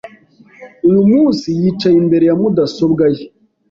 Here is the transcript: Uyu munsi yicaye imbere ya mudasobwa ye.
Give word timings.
Uyu 0.87 1.01
munsi 1.11 1.47
yicaye 1.59 1.95
imbere 2.03 2.23
ya 2.29 2.35
mudasobwa 2.41 3.05
ye. 3.15 3.23